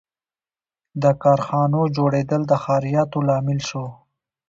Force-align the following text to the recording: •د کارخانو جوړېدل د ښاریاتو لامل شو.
•د 1.01 1.03
کارخانو 1.23 1.81
جوړېدل 1.95 2.41
د 2.47 2.53
ښاریاتو 2.63 3.17
لامل 3.27 3.59
شو. 3.69 3.85